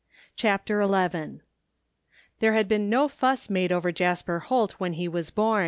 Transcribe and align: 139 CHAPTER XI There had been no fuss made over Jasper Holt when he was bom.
139 0.33 0.35
CHAPTER 0.35 1.37
XI 1.37 1.43
There 2.39 2.53
had 2.53 2.67
been 2.67 2.89
no 2.89 3.07
fuss 3.07 3.51
made 3.51 3.71
over 3.71 3.91
Jasper 3.91 4.39
Holt 4.39 4.71
when 4.79 4.93
he 4.93 5.07
was 5.07 5.29
bom. 5.29 5.59